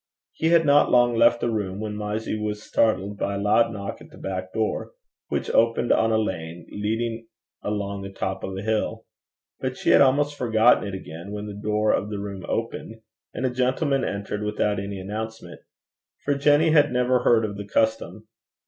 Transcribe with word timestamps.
He 0.33 0.47
had 0.47 0.65
not 0.65 0.89
long 0.89 1.13
left 1.15 1.41
the 1.41 1.51
room 1.51 1.79
when 1.79 1.95
Mysie 1.95 2.35
was 2.35 2.63
startled 2.63 3.19
by 3.19 3.35
a 3.35 3.39
loud 3.39 3.71
knock 3.71 4.01
at 4.01 4.09
the 4.09 4.17
back 4.17 4.51
door, 4.51 4.93
which 5.27 5.51
opened 5.51 5.91
on 5.91 6.11
a 6.11 6.17
lane, 6.17 6.65
leading 6.71 7.27
along 7.61 8.01
the 8.01 8.09
top 8.09 8.43
of 8.43 8.55
the 8.55 8.63
hill. 8.63 9.05
But 9.59 9.77
she 9.77 9.91
had 9.91 10.01
almost 10.01 10.35
forgotten 10.35 10.87
it 10.87 10.95
again, 10.95 11.29
when 11.31 11.45
the 11.45 11.53
door 11.53 11.93
of 11.93 12.09
the 12.09 12.17
room 12.17 12.43
opened, 12.49 13.01
and 13.35 13.45
a 13.45 13.51
gentleman 13.51 14.03
entered 14.03 14.41
without 14.41 14.79
any 14.79 14.97
announcement 14.97 15.61
for 16.25 16.33
Jenny 16.33 16.71
had 16.71 16.91
never 16.91 17.19
heard 17.19 17.45
of 17.45 17.55
the 17.55 17.67
custom. 17.67 18.27